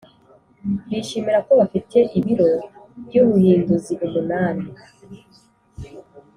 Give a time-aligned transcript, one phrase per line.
[0.89, 2.49] Bishimira ko bafite ibiro
[3.05, 4.67] by ubuhinduzi umunani